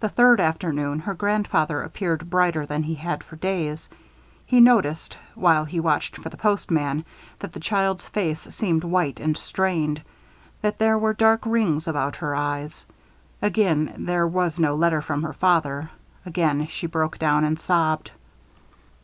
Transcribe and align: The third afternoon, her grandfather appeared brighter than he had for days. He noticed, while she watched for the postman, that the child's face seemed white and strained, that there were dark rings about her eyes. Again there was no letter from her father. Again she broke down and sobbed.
The 0.00 0.08
third 0.08 0.40
afternoon, 0.40 0.98
her 0.98 1.14
grandfather 1.14 1.80
appeared 1.80 2.28
brighter 2.28 2.66
than 2.66 2.82
he 2.82 2.96
had 2.96 3.22
for 3.22 3.36
days. 3.36 3.88
He 4.44 4.58
noticed, 4.60 5.16
while 5.36 5.64
she 5.66 5.78
watched 5.78 6.16
for 6.16 6.28
the 6.28 6.36
postman, 6.36 7.04
that 7.38 7.52
the 7.52 7.60
child's 7.60 8.08
face 8.08 8.40
seemed 8.52 8.82
white 8.82 9.20
and 9.20 9.36
strained, 9.36 10.02
that 10.60 10.78
there 10.80 10.98
were 10.98 11.14
dark 11.14 11.42
rings 11.46 11.86
about 11.86 12.16
her 12.16 12.34
eyes. 12.34 12.84
Again 13.40 13.94
there 13.98 14.26
was 14.26 14.58
no 14.58 14.74
letter 14.74 15.00
from 15.00 15.22
her 15.22 15.32
father. 15.34 15.88
Again 16.26 16.66
she 16.66 16.88
broke 16.88 17.16
down 17.20 17.44
and 17.44 17.60
sobbed. 17.60 18.10